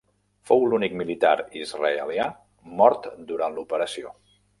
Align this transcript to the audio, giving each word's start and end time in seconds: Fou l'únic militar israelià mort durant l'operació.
Fou 0.51 0.63
l'únic 0.69 0.95
militar 1.01 1.33
israelià 1.59 2.25
mort 2.79 3.07
durant 3.33 3.59
l'operació. 3.59 4.15